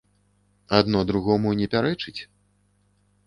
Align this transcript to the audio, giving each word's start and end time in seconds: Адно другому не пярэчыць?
Адно 0.77 0.99
другому 1.09 1.53
не 1.61 1.67
пярэчыць? 1.73 2.21